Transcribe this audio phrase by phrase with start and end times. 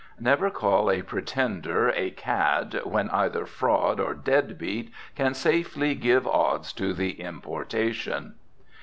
[0.19, 6.25] Never call a pretender a "cad," when either "fraud" or "dead beat" can safely give
[6.25, 8.33] odds to the importation.